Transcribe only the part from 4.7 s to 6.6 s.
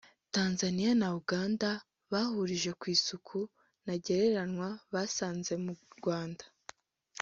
basanze mu Rwanda